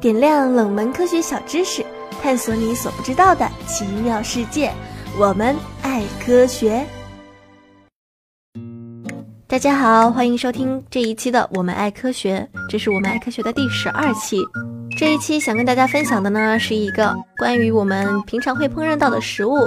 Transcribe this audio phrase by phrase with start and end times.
[0.00, 1.84] 点亮冷门科学小知识，
[2.22, 4.72] 探索你所不知道的奇妙世界。
[5.18, 6.86] 我们爱科学。
[9.48, 14.40] 大家好，欢迎收听这一期的《我们爱科学》，这是我们爱科学的第十二期。
[14.96, 19.66] 这一期想跟大家分享的呢，是一个关于我们平常会烹饪到的食物。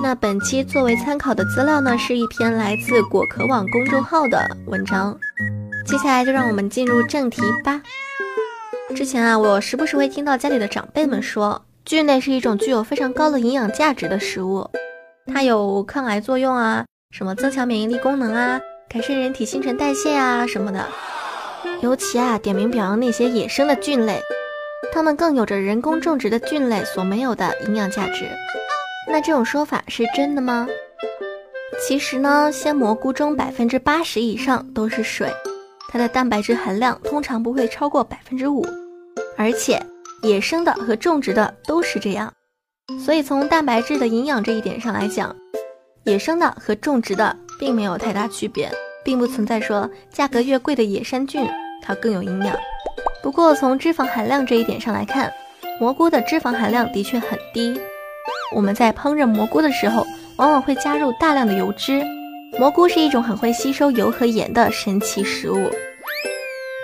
[0.00, 5.18] 那本期作为参考的资料呢，是一篇来自果壳网公众号的文章。
[5.84, 7.82] 接下来就让我们进入正题吧。
[8.94, 14.68] 之前啊，我时不时会听到家里的长辈们说，菌类是一种具有非常高的营养价值的食物，
[15.32, 20.86] 它有抗癌作用啊，什么增强免疫力功能啊，改善人体新陈代谢啊什么的。
[21.80, 24.20] 尤其啊，点名表扬那些野生的菌类。
[24.92, 28.28] 它们更有着人工种植的菌类所没有的营养价值。
[29.08, 30.66] 那这种说法是真的吗？
[31.80, 35.32] 其实呢，鲜蘑菇中百分之八十以上都是水，
[35.88, 38.64] 它的蛋白质含量通常不会超过百分之五。
[39.36, 39.82] 而且，
[40.22, 42.32] 野生的和种植的都是这样。
[43.04, 45.34] 所以从蛋白质的营养这一点上来讲，
[46.04, 48.70] 野生的和种植的并没有太大区别，
[49.04, 51.46] 并不存在说价格越贵的野山菌
[51.82, 52.56] 它更有营养。
[53.22, 55.32] 不过从脂肪含量这一点上来看，
[55.80, 57.80] 蘑菇的脂肪含量的确很低。
[58.54, 60.04] 我们在烹饪蘑菇的时候，
[60.36, 62.04] 往往会加入大量的油脂。
[62.58, 65.70] 蘑菇是一种很会吸收油和盐的神奇食物，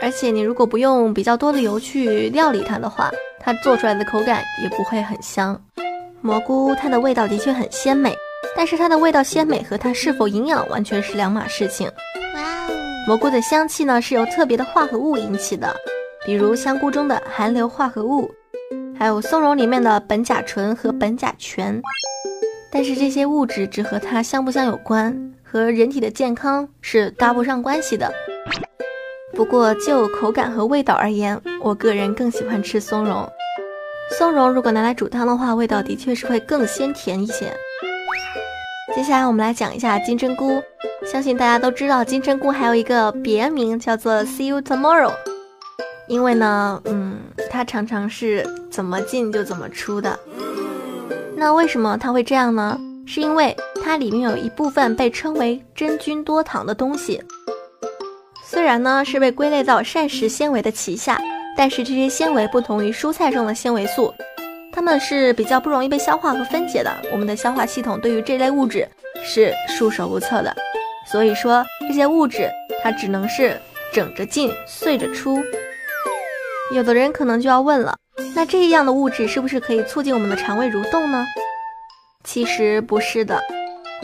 [0.00, 3.10] 而且你如果不用比较多的油去料理它的话，
[3.40, 5.60] 它做出来的口感也不会很香。
[6.20, 8.14] 蘑菇它的味道的确很鲜美，
[8.56, 11.90] 但是它的味道鲜美和它是否营养完全是两码事情。
[12.34, 12.70] 哇哦！
[13.06, 15.74] 蘑菇的香气呢是由特别的化合物引起的。
[16.26, 18.30] 比如香菇中的含硫化合物，
[18.98, 21.80] 还有松茸里面的苯甲醇和苯甲醛，
[22.70, 28.12] 但是这些物质只和它香不香有关，和人体的健康是搭不上关系的。
[29.34, 33.28] 不过就口感和味道而言，我个人更喜欢吃松茸。
[34.18, 37.52] 松茸如果拿来煮汤的话，味道的确是会更鲜甜一些。
[38.94, 40.62] 接下来我们来讲一下金针菇，
[41.04, 45.12] 相信大家都知道，金针菇还有一个别名叫做 See you tomorrow。
[46.08, 47.18] 因为呢，嗯，
[47.50, 50.18] 它常常是怎么进就怎么出的。
[51.36, 52.80] 那为什么它会这样呢？
[53.06, 57.22] 是因为它里面有一部分被称为真菌多糖的东西。
[58.50, 61.20] 虽然呢是被归类到膳食纤维的旗下，
[61.54, 64.14] 但是这些纤维不同于蔬菜中的纤维素，
[64.72, 66.90] 它们是比较不容易被消化和分解的。
[67.12, 68.88] 我们的消化系统对于这类物质
[69.22, 70.56] 是束手无策的。
[71.12, 72.48] 所以说这些物质
[72.82, 73.60] 它只能是
[73.92, 75.36] 整着进，碎着出。
[76.74, 77.98] 有的人可能就要问了，
[78.34, 81.22] 那这样的物质是不是可以促进我们的肠胃蠕动呢？
[82.24, 83.42] 其实不是的，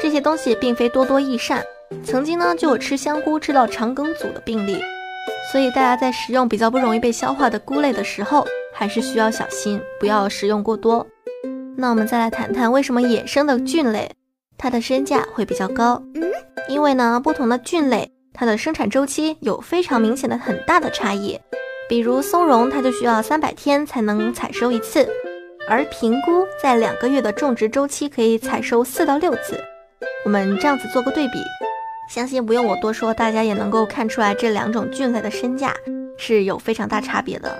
[0.00, 1.62] 这些东西并非多多益善。
[2.04, 4.80] 曾经呢就有吃香菇吃到肠梗阻的病例，
[5.50, 11.06] 所以大家在食用比较不容易被消化的菇类的时候，还是需要小心，不要食用过多。
[11.76, 14.10] 那我们再来谈谈为什么野生的菌类
[14.58, 16.02] 它的身价会比较高？
[16.68, 21.38] 因为呢不同的菌类它的生产周期有非常明显的很大的差异。
[21.88, 25.06] 比如松茸，它就需要三百天才能采收一次，
[25.68, 29.60] 而平菇在两个月的种植周期可以采收四到六次。
[30.24, 31.42] 我们这样子做个对比，
[32.08, 35.74] 相信不用我多说，大家也能够看出来这两种菌类的身价
[36.18, 37.56] 是有非常大差别的。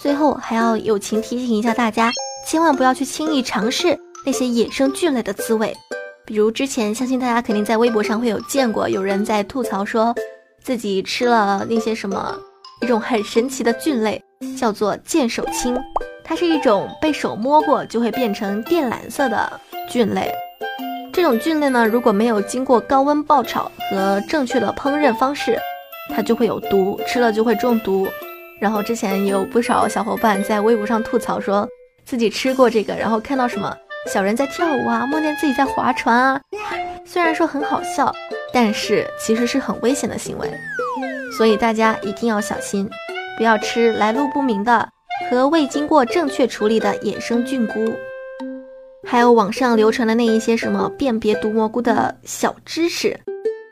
[0.00, 2.12] 最后还要友情提醒一下大家，
[2.46, 5.76] 千万不要去轻易尝试那些野生菌类的滋味。
[6.24, 10.14] 比如之前，相信大家肯定在微博上会有见过，有人在吐槽说
[10.62, 12.38] 自己吃了那些什么。
[12.80, 14.22] 一种很神奇的菌类
[14.56, 15.76] 叫做剑手青，
[16.22, 20.32] 它是一种被手摸过就会变成靛蓝色的菌类。
[21.18, 25.58] 这种菌类呢，如果没有经过高温爆炒和正确的烹饪方式，
[26.14, 28.06] 它就会有毒，吃了就会中毒。
[28.60, 31.68] 然后之前有不少小伙伴在微博上吐槽，说
[32.04, 36.40] 自己吃过这个，然后看到什么小人在跳舞啊，梦见自己在划船啊，
[37.04, 38.14] 虽然说很好笑，
[38.52, 40.48] 但是其实是很危险的行为。
[41.36, 42.88] 所以大家一定要小心，
[43.36, 44.88] 不要吃来路不明的
[45.28, 47.92] 和未经过正确处理的野生菌菇。
[49.10, 53.18] 还有网上流传的那一些什么辨别毒蘑菇的小知识，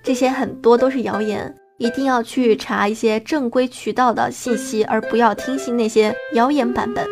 [0.00, 7.04] 这些很多都是谣言，一定要去查一些正规渠道的信息，而不要听信那些谣言版本，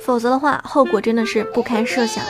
[0.00, 2.24] 否则的话，后果真的是不堪设想。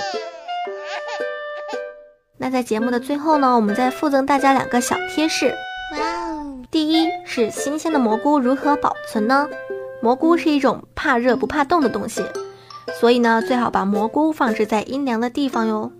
[2.36, 5.54] 那在节目的最后呢，我们再附赠大家两个小贴士。
[6.72, 9.48] 第一是新鲜的蘑菇如何保存呢？
[10.02, 12.20] 蘑菇是一种怕热不怕冻的东西，
[13.00, 15.90] 所以呢最好把蘑菇放置在阴凉的地方哟。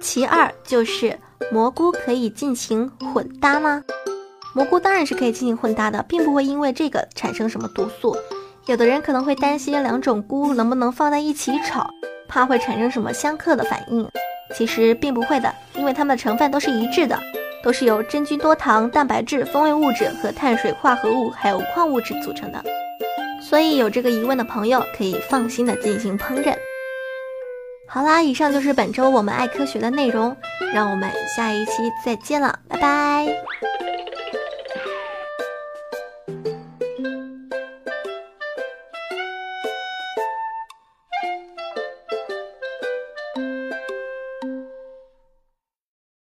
[0.00, 1.18] 其二就是
[1.50, 3.82] 蘑菇可以进行混搭吗？
[4.54, 8.16] 蘑菇当然是可以进行混搭的，并不会因为这个产生什么毒素，
[8.66, 11.90] 有的人可能会担心两种菇能不能放在一起炒，
[12.28, 14.08] 怕会产生什么相克的反应。
[14.54, 17.18] 其实并不会的，因为它们的成分都是一致的，
[17.62, 22.64] 都是由真菌多糖、蛋白质、风味物质和碳水化合物还有矿物质组成的。
[23.48, 26.54] 所以有这个疑问的朋友可以放心的进行烹饪。
[27.86, 30.36] 好啦，以上就是本周我们爱科学的内容，
[30.74, 31.72] 让我们下一期
[32.04, 33.26] 再见了，拜拜。